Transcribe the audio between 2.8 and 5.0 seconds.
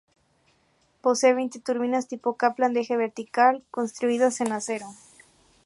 eje vertical, construidas en acero.